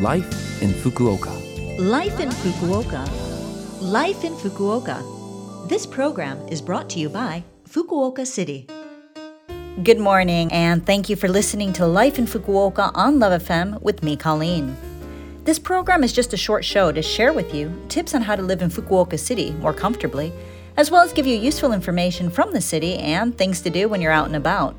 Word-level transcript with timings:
Life 0.00 0.60
in 0.60 0.70
Fukuoka. 0.70 1.30
Life 1.78 2.18
in 2.18 2.28
Fukuoka. 2.28 3.08
Life 3.80 4.24
in 4.24 4.34
Fukuoka. 4.34 5.68
This 5.68 5.86
program 5.86 6.36
is 6.48 6.60
brought 6.60 6.90
to 6.90 6.98
you 6.98 7.08
by 7.08 7.44
Fukuoka 7.68 8.26
City. 8.26 8.66
Good 9.84 10.00
morning, 10.00 10.50
and 10.52 10.84
thank 10.84 11.08
you 11.08 11.14
for 11.14 11.28
listening 11.28 11.72
to 11.74 11.86
Life 11.86 12.18
in 12.18 12.26
Fukuoka 12.26 12.90
on 12.96 13.20
Love 13.20 13.40
FM 13.40 13.80
with 13.82 14.02
me, 14.02 14.16
Colleen. 14.16 14.76
This 15.44 15.60
program 15.60 16.02
is 16.02 16.12
just 16.12 16.32
a 16.32 16.36
short 16.36 16.64
show 16.64 16.90
to 16.90 17.00
share 17.00 17.32
with 17.32 17.54
you 17.54 17.72
tips 17.88 18.16
on 18.16 18.22
how 18.22 18.34
to 18.34 18.42
live 18.42 18.62
in 18.62 18.70
Fukuoka 18.70 19.16
City 19.16 19.52
more 19.60 19.72
comfortably, 19.72 20.32
as 20.76 20.90
well 20.90 21.04
as 21.04 21.12
give 21.12 21.24
you 21.24 21.36
useful 21.36 21.72
information 21.72 22.30
from 22.30 22.52
the 22.52 22.60
city 22.60 22.96
and 22.96 23.38
things 23.38 23.60
to 23.60 23.70
do 23.70 23.88
when 23.88 24.00
you're 24.00 24.10
out 24.10 24.26
and 24.26 24.34
about. 24.34 24.74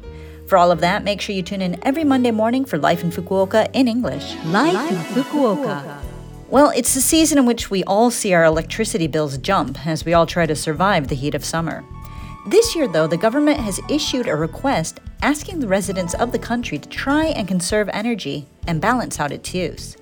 For 0.48 0.58
all 0.58 0.72
of 0.72 0.82
that, 0.82 1.04
make 1.04 1.22
sure 1.22 1.36
you 1.36 1.42
tune 1.42 1.62
in 1.62 1.80
every 1.84 2.04
Monday 2.04 2.32
morning 2.32 2.66
for 2.66 2.78
Life 2.78 3.04
in 3.04 3.10
Fukuoka 3.10 3.68
in 3.74 3.88
English. 3.88 4.36
Life, 4.46 4.92
in 4.92 4.98
Fukuoka. 5.24 6.02
Well, 6.50 6.72
it's 6.76 6.94
the 6.94 7.02
season 7.02 7.40
in 7.40 7.48
which 7.48 7.72
we 7.72 7.84
all 7.86 8.12
see 8.12 8.32
our 8.34 8.44
electricity 8.44 9.08
bills 9.08 9.40
jump 9.40 9.88
as 9.88 10.06
we 10.06 10.14
all 10.14 10.28
try 10.28 10.46
to 10.46 10.56
survive 10.56 11.08
the 11.08 11.16
heat 11.16 11.34
of 11.34 11.44
summer. 11.44 11.84
This 12.48 12.76
year, 12.76 12.88
though, 12.88 13.08
the 13.08 13.18
government 13.18 13.60
has 13.60 13.80
issued 13.90 14.28
a 14.28 14.36
request 14.36 15.00
asking 15.24 15.60
the 15.60 15.68
residents 15.68 16.14
of 16.14 16.32
the 16.32 16.38
country 16.38 16.78
to 16.78 16.88
try 16.90 17.26
and 17.26 17.48
conserve 17.48 17.90
energy 17.92 18.48
and 18.68 18.80
balance 18.80 19.20
out 19.20 19.32
its 19.32 19.52
use. 19.56 19.98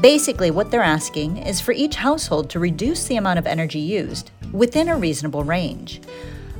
Basically, 0.00 0.50
what 0.50 0.72
they're 0.72 0.82
asking 0.82 1.36
is 1.36 1.60
for 1.60 1.70
each 1.70 1.94
household 1.94 2.50
to 2.50 2.58
reduce 2.58 3.06
the 3.06 3.16
amount 3.16 3.38
of 3.38 3.46
energy 3.46 3.78
used 3.78 4.32
within 4.50 4.88
a 4.88 4.96
reasonable 4.96 5.44
range. 5.44 6.00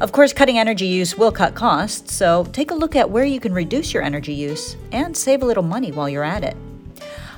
Of 0.02 0.11
course, 0.11 0.33
cutting 0.33 0.59
energy 0.59 0.87
use 0.87 1.16
will 1.16 1.30
cut 1.30 1.55
costs, 1.55 2.12
so 2.12 2.42
take 2.47 2.73
a 2.73 2.74
look 2.74 2.97
at 2.97 3.09
where 3.09 3.24
you 3.24 3.38
can 3.38 3.55
reduce 3.55 3.95
your 3.95 4.02
energy 4.02 4.34
use 4.34 4.77
and 4.91 5.16
save 5.16 5.42
a 5.42 5.47
little 5.47 5.62
money 5.62 5.92
while 5.92 6.09
you're 6.09 6.25
at 6.25 6.42
it. 6.42 6.56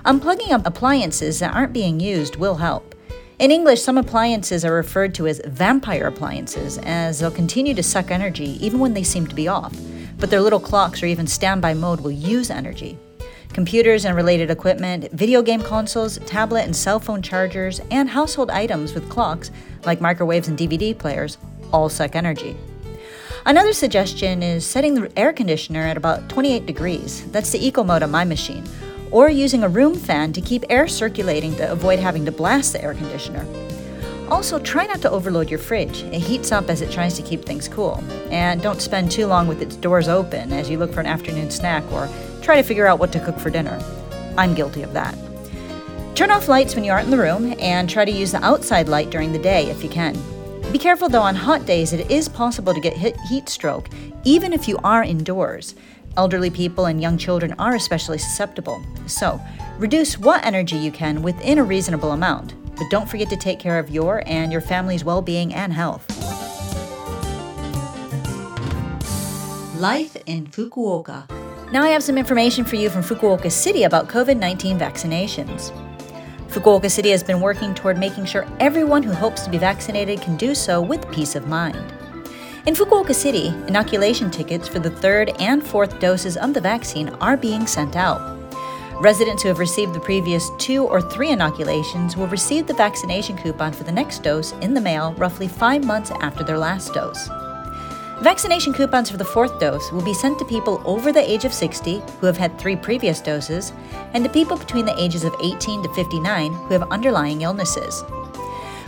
Unplugging 0.06 0.64
appliances 0.64 1.40
that 1.40 1.54
aren't 1.54 1.74
being 1.74 2.00
used 2.00 2.36
will 2.36 2.54
help. 2.54 2.94
In 3.38 3.50
English, 3.50 3.82
some 3.82 3.98
appliances 3.98 4.64
are 4.64 4.72
referred 4.72 5.14
to 5.16 5.26
as 5.26 5.42
vampire 5.44 6.06
appliances, 6.06 6.78
as 6.78 7.18
they'll 7.18 7.30
continue 7.30 7.74
to 7.74 7.82
suck 7.82 8.10
energy 8.10 8.56
even 8.64 8.80
when 8.80 8.94
they 8.94 9.02
seem 9.02 9.26
to 9.26 9.34
be 9.34 9.46
off, 9.46 9.76
but 10.18 10.30
their 10.30 10.40
little 10.40 10.58
clocks 10.58 11.02
or 11.02 11.06
even 11.06 11.26
standby 11.26 11.74
mode 11.74 12.00
will 12.00 12.10
use 12.10 12.48
energy. 12.48 12.96
Computers 13.52 14.04
and 14.04 14.16
related 14.16 14.50
equipment, 14.50 15.12
video 15.12 15.42
game 15.42 15.60
consoles, 15.60 16.18
tablet 16.20 16.64
and 16.64 16.74
cell 16.74 16.98
phone 16.98 17.20
chargers, 17.20 17.80
and 17.90 18.08
household 18.08 18.50
items 18.50 18.94
with 18.94 19.08
clocks, 19.10 19.50
like 19.84 20.00
microwaves 20.00 20.48
and 20.48 20.58
DVD 20.58 20.96
players, 20.96 21.36
all 21.72 21.88
suck 21.88 22.14
energy. 22.14 22.56
Another 23.46 23.72
suggestion 23.72 24.42
is 24.42 24.64
setting 24.64 24.94
the 24.94 25.18
air 25.18 25.32
conditioner 25.32 25.86
at 25.86 25.98
about 25.98 26.28
28 26.30 26.64
degrees. 26.64 27.30
That's 27.30 27.50
the 27.50 27.64
eco 27.64 27.84
mode 27.84 28.02
on 28.02 28.10
my 28.10 28.24
machine. 28.24 28.64
Or 29.10 29.28
using 29.28 29.62
a 29.62 29.68
room 29.68 29.94
fan 29.94 30.32
to 30.32 30.40
keep 30.40 30.64
air 30.70 30.88
circulating 30.88 31.54
to 31.56 31.70
avoid 31.70 31.98
having 31.98 32.24
to 32.24 32.32
blast 32.32 32.72
the 32.72 32.82
air 32.82 32.94
conditioner. 32.94 33.46
Also, 34.30 34.58
try 34.58 34.86
not 34.86 35.02
to 35.02 35.10
overload 35.10 35.50
your 35.50 35.58
fridge. 35.58 36.02
It 36.04 36.20
heats 36.20 36.52
up 36.52 36.70
as 36.70 36.80
it 36.80 36.90
tries 36.90 37.14
to 37.16 37.22
keep 37.22 37.44
things 37.44 37.68
cool. 37.68 38.02
And 38.30 38.62
don't 38.62 38.80
spend 38.80 39.10
too 39.10 39.26
long 39.26 39.46
with 39.46 39.60
its 39.60 39.76
doors 39.76 40.08
open 40.08 40.50
as 40.52 40.70
you 40.70 40.78
look 40.78 40.94
for 40.94 41.00
an 41.00 41.06
afternoon 41.06 41.50
snack 41.50 41.84
or 41.92 42.08
try 42.40 42.56
to 42.56 42.62
figure 42.62 42.86
out 42.86 42.98
what 42.98 43.12
to 43.12 43.20
cook 43.20 43.38
for 43.38 43.50
dinner. 43.50 43.78
I'm 44.38 44.54
guilty 44.54 44.82
of 44.82 44.94
that. 44.94 45.14
Turn 46.14 46.30
off 46.30 46.48
lights 46.48 46.74
when 46.74 46.84
you 46.84 46.92
aren't 46.92 47.04
in 47.04 47.10
the 47.10 47.18
room 47.18 47.54
and 47.58 47.90
try 47.90 48.04
to 48.04 48.10
use 48.10 48.32
the 48.32 48.42
outside 48.42 48.88
light 48.88 49.10
during 49.10 49.32
the 49.32 49.38
day 49.38 49.68
if 49.68 49.82
you 49.84 49.90
can. 49.90 50.16
Be 50.74 50.78
careful 50.80 51.08
though, 51.08 51.22
on 51.22 51.36
hot 51.36 51.66
days, 51.66 51.92
it 51.92 52.10
is 52.10 52.28
possible 52.28 52.74
to 52.74 52.80
get 52.80 52.96
heat 52.96 53.48
stroke, 53.48 53.88
even 54.24 54.52
if 54.52 54.66
you 54.66 54.76
are 54.82 55.04
indoors. 55.04 55.76
Elderly 56.16 56.50
people 56.50 56.86
and 56.86 57.00
young 57.00 57.16
children 57.16 57.54
are 57.60 57.76
especially 57.76 58.18
susceptible. 58.18 58.84
So, 59.06 59.40
reduce 59.78 60.18
what 60.18 60.44
energy 60.44 60.74
you 60.74 60.90
can 60.90 61.22
within 61.22 61.58
a 61.58 61.62
reasonable 61.62 62.10
amount, 62.10 62.54
but 62.74 62.90
don't 62.90 63.08
forget 63.08 63.30
to 63.30 63.36
take 63.36 63.60
care 63.60 63.78
of 63.78 63.88
your 63.88 64.24
and 64.26 64.50
your 64.50 64.60
family's 64.60 65.04
well 65.04 65.22
being 65.22 65.54
and 65.54 65.72
health. 65.72 66.10
Life 69.78 70.16
in 70.26 70.48
Fukuoka. 70.48 71.30
Now, 71.70 71.84
I 71.84 71.90
have 71.90 72.02
some 72.02 72.18
information 72.18 72.64
for 72.64 72.74
you 72.74 72.90
from 72.90 73.02
Fukuoka 73.02 73.52
City 73.52 73.84
about 73.84 74.08
COVID 74.08 74.38
19 74.38 74.76
vaccinations. 74.76 75.70
Fukuoka 76.54 76.88
City 76.88 77.10
has 77.10 77.24
been 77.24 77.40
working 77.40 77.74
toward 77.74 77.98
making 77.98 78.26
sure 78.26 78.46
everyone 78.60 79.02
who 79.02 79.12
hopes 79.12 79.42
to 79.42 79.50
be 79.50 79.58
vaccinated 79.58 80.20
can 80.20 80.36
do 80.36 80.54
so 80.54 80.80
with 80.80 81.10
peace 81.10 81.34
of 81.34 81.48
mind. 81.48 81.92
In 82.66 82.74
Fukuoka 82.74 83.12
City, 83.12 83.48
inoculation 83.66 84.30
tickets 84.30 84.68
for 84.68 84.78
the 84.78 84.88
third 84.88 85.32
and 85.40 85.66
fourth 85.66 85.98
doses 85.98 86.36
of 86.36 86.54
the 86.54 86.60
vaccine 86.60 87.08
are 87.20 87.36
being 87.36 87.66
sent 87.66 87.96
out. 87.96 88.38
Residents 89.00 89.42
who 89.42 89.48
have 89.48 89.58
received 89.58 89.94
the 89.94 90.00
previous 90.00 90.48
two 90.56 90.86
or 90.86 91.02
three 91.02 91.30
inoculations 91.30 92.16
will 92.16 92.28
receive 92.28 92.68
the 92.68 92.74
vaccination 92.74 93.36
coupon 93.36 93.72
for 93.72 93.82
the 93.82 93.90
next 93.90 94.22
dose 94.22 94.52
in 94.60 94.74
the 94.74 94.80
mail 94.80 95.12
roughly 95.14 95.48
five 95.48 95.84
months 95.84 96.12
after 96.20 96.44
their 96.44 96.56
last 96.56 96.94
dose. 96.94 97.28
Vaccination 98.22 98.72
coupons 98.72 99.10
for 99.10 99.16
the 99.16 99.24
fourth 99.24 99.58
dose 99.58 99.90
will 99.90 100.02
be 100.02 100.14
sent 100.14 100.38
to 100.38 100.44
people 100.44 100.80
over 100.84 101.10
the 101.10 101.30
age 101.30 101.44
of 101.44 101.52
60 101.52 102.00
who 102.20 102.26
have 102.26 102.36
had 102.36 102.56
three 102.58 102.76
previous 102.76 103.20
doses, 103.20 103.72
and 104.12 104.22
to 104.22 104.30
people 104.30 104.56
between 104.56 104.84
the 104.86 104.98
ages 104.98 105.24
of 105.24 105.34
18 105.42 105.82
to 105.82 105.92
59 105.94 106.52
who 106.52 106.72
have 106.72 106.90
underlying 106.90 107.42
illnesses. 107.42 108.02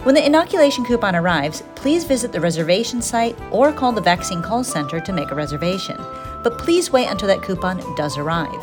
When 0.04 0.14
the 0.14 0.24
inoculation 0.24 0.84
coupon 0.84 1.16
arrives, 1.16 1.64
please 1.74 2.04
visit 2.04 2.30
the 2.30 2.40
reservation 2.40 3.02
site 3.02 3.36
or 3.50 3.72
call 3.72 3.90
the 3.90 4.00
vaccine 4.00 4.42
call 4.42 4.62
center 4.62 5.00
to 5.00 5.12
make 5.12 5.32
a 5.32 5.34
reservation. 5.34 5.96
But 6.44 6.58
please 6.58 6.92
wait 6.92 7.08
until 7.08 7.26
that 7.26 7.42
coupon 7.42 7.82
does 7.96 8.16
arrive. 8.16 8.62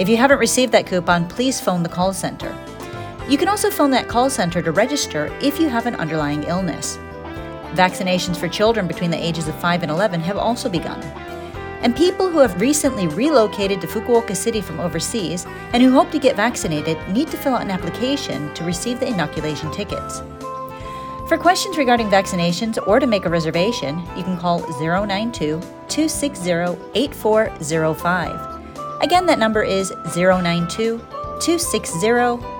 If 0.00 0.08
you 0.08 0.16
haven't 0.16 0.40
received 0.40 0.72
that 0.72 0.88
coupon, 0.88 1.28
please 1.28 1.60
phone 1.60 1.84
the 1.84 1.88
call 1.88 2.12
center. 2.12 2.52
You 3.28 3.38
can 3.38 3.48
also 3.48 3.70
phone 3.70 3.92
that 3.92 4.08
call 4.08 4.28
center 4.28 4.60
to 4.60 4.72
register 4.72 5.26
if 5.40 5.60
you 5.60 5.68
have 5.68 5.86
an 5.86 5.94
underlying 5.94 6.42
illness. 6.42 6.98
Vaccinations 7.74 8.36
for 8.36 8.48
children 8.48 8.86
between 8.86 9.10
the 9.10 9.22
ages 9.22 9.48
of 9.48 9.60
5 9.60 9.82
and 9.82 9.90
11 9.90 10.20
have 10.20 10.36
also 10.36 10.68
begun. 10.68 11.02
And 11.82 11.94
people 11.94 12.30
who 12.30 12.38
have 12.38 12.60
recently 12.60 13.08
relocated 13.08 13.80
to 13.80 13.86
Fukuoka 13.86 14.34
City 14.34 14.60
from 14.60 14.80
overseas 14.80 15.44
and 15.72 15.82
who 15.82 15.90
hope 15.90 16.10
to 16.12 16.18
get 16.18 16.36
vaccinated 16.36 16.96
need 17.08 17.28
to 17.28 17.36
fill 17.36 17.54
out 17.54 17.62
an 17.62 17.70
application 17.70 18.54
to 18.54 18.64
receive 18.64 19.00
the 19.00 19.08
inoculation 19.08 19.70
tickets. 19.72 20.22
For 21.28 21.36
questions 21.36 21.76
regarding 21.76 22.10
vaccinations 22.10 22.78
or 22.86 23.00
to 23.00 23.06
make 23.06 23.24
a 23.24 23.30
reservation, 23.30 23.98
you 24.16 24.22
can 24.22 24.38
call 24.38 24.60
092 24.80 25.60
260 25.88 26.50
8405. 26.94 29.02
Again, 29.02 29.26
that 29.26 29.38
number 29.38 29.62
is 29.62 29.92
092 30.14 30.98
260 31.40 31.98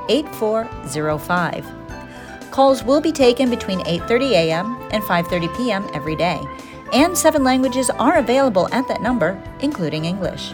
8405. 0.08 1.83
Calls 2.54 2.84
will 2.84 3.00
be 3.00 3.10
taken 3.10 3.50
between 3.50 3.80
8:30 3.80 4.30
a.m. 4.30 4.78
and 4.92 5.02
5:30 5.02 5.50
p.m. 5.56 5.88
every 5.92 6.14
day, 6.14 6.38
and 6.92 7.18
seven 7.18 7.42
languages 7.42 7.90
are 7.90 8.18
available 8.18 8.68
at 8.70 8.86
that 8.86 9.02
number, 9.02 9.42
including 9.58 10.04
English. 10.04 10.52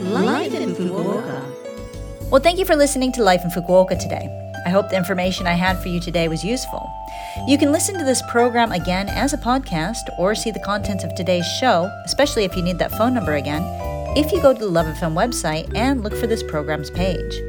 Life 0.00 0.52
in 0.52 0.74
Fukuoka. 0.74 1.40
Well, 2.30 2.42
thank 2.42 2.58
you 2.58 2.66
for 2.66 2.76
listening 2.76 3.10
to 3.12 3.22
Life 3.22 3.40
in 3.42 3.48
Fukuoka 3.48 3.98
today. 3.98 4.28
I 4.66 4.68
hope 4.68 4.90
the 4.90 4.98
information 4.98 5.46
I 5.46 5.54
had 5.54 5.80
for 5.80 5.88
you 5.88 5.98
today 5.98 6.28
was 6.28 6.44
useful. 6.44 6.84
You 7.48 7.56
can 7.56 7.72
listen 7.72 7.96
to 7.96 8.04
this 8.04 8.20
program 8.28 8.70
again 8.72 9.08
as 9.08 9.32
a 9.32 9.38
podcast 9.38 10.04
or 10.18 10.34
see 10.34 10.50
the 10.50 10.66
contents 10.68 11.04
of 11.04 11.14
today's 11.14 11.48
show, 11.58 11.90
especially 12.04 12.44
if 12.44 12.54
you 12.54 12.60
need 12.60 12.78
that 12.80 12.92
phone 12.98 13.14
number 13.14 13.36
again, 13.36 13.64
if 14.14 14.30
you 14.30 14.42
go 14.42 14.52
to 14.52 14.58
the 14.58 14.76
Love 14.78 14.92
FM 15.00 15.14
website 15.14 15.74
and 15.74 16.04
look 16.04 16.14
for 16.14 16.26
this 16.26 16.42
program's 16.42 16.90
page. 16.90 17.40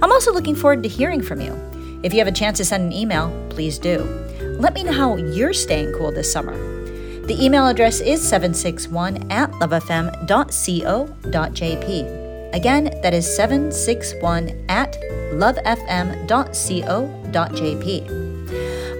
I'm 0.00 0.12
also 0.12 0.32
looking 0.32 0.56
forward 0.56 0.82
to 0.84 0.88
hearing 0.88 1.20
from 1.20 1.42
you. 1.42 1.73
If 2.04 2.12
you 2.12 2.18
have 2.18 2.28
a 2.28 2.32
chance 2.32 2.58
to 2.58 2.66
send 2.66 2.84
an 2.84 2.92
email, 2.92 3.32
please 3.48 3.78
do. 3.78 4.04
Let 4.60 4.74
me 4.74 4.82
know 4.82 4.92
how 4.92 5.16
you're 5.16 5.54
staying 5.54 5.94
cool 5.94 6.12
this 6.12 6.30
summer. 6.30 6.54
The 7.26 7.42
email 7.42 7.66
address 7.66 8.02
is 8.02 8.20
761 8.22 9.32
at 9.32 9.50
lovefm.co.jp. 9.52 10.24
Again, 12.54 12.84
that 13.02 13.14
is 13.14 13.34
761 13.34 14.66
at 14.68 14.92
lovefm.co.jp. 15.32 15.80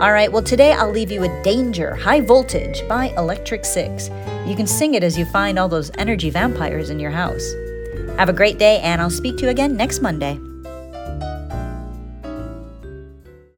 All 0.00 0.12
right, 0.12 0.32
well, 0.32 0.42
today 0.42 0.72
I'll 0.72 0.90
leave 0.90 1.12
you 1.12 1.20
with 1.20 1.44
Danger 1.44 1.94
High 1.94 2.22
Voltage 2.22 2.88
by 2.88 3.08
Electric 3.18 3.66
Six. 3.66 4.08
You 4.46 4.56
can 4.56 4.66
sing 4.66 4.94
it 4.94 5.04
as 5.04 5.18
you 5.18 5.26
find 5.26 5.58
all 5.58 5.68
those 5.68 5.90
energy 5.98 6.30
vampires 6.30 6.88
in 6.88 6.98
your 6.98 7.10
house. 7.10 7.52
Have 8.16 8.30
a 8.30 8.32
great 8.32 8.58
day, 8.58 8.80
and 8.80 9.02
I'll 9.02 9.10
speak 9.10 9.36
to 9.36 9.42
you 9.44 9.50
again 9.50 9.76
next 9.76 10.00
Monday. 10.00 10.40